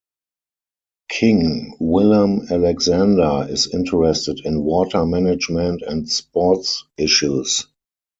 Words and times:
King 1.09 1.75
Willem-Alexander 1.79 3.45
is 3.51 3.71
interested 3.71 4.43
in 4.43 4.63
water 4.63 5.05
management 5.05 5.83
and 5.83 6.09
sports 6.09 6.85
issues. 6.97 7.67